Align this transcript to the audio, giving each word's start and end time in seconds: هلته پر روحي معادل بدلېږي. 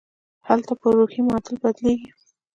هلته 0.47 0.73
پر 0.79 0.91
روحي 0.99 1.21
معادل 1.27 1.55
بدلېږي. 1.63 2.09